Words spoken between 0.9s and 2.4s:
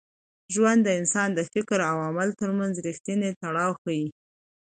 انسان د فکر او عمل